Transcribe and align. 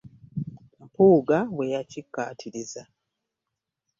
Mpuuga 0.83 1.37
bwe 1.55 1.65
yakikkaatirizza. 1.73 2.83